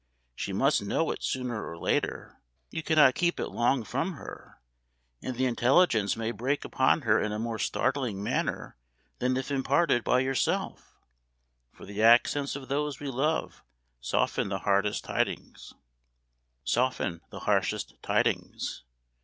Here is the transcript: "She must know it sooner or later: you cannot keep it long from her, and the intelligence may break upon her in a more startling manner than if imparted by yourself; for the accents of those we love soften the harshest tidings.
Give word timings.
"She 0.33 0.51
must 0.51 0.81
know 0.81 1.11
it 1.11 1.21
sooner 1.21 1.63
or 1.63 1.77
later: 1.77 2.41
you 2.71 2.81
cannot 2.81 3.13
keep 3.13 3.39
it 3.39 3.49
long 3.49 3.83
from 3.83 4.13
her, 4.13 4.59
and 5.21 5.35
the 5.35 5.45
intelligence 5.45 6.17
may 6.17 6.31
break 6.31 6.65
upon 6.65 7.03
her 7.03 7.21
in 7.21 7.31
a 7.31 7.37
more 7.37 7.59
startling 7.59 8.23
manner 8.23 8.77
than 9.19 9.37
if 9.37 9.51
imparted 9.51 10.03
by 10.03 10.21
yourself; 10.21 10.97
for 11.71 11.85
the 11.85 12.01
accents 12.01 12.55
of 12.55 12.67
those 12.67 12.99
we 12.99 13.11
love 13.11 13.63
soften 14.01 14.49
the 14.49 14.57
harshest 14.61 15.03
tidings. 15.03 15.71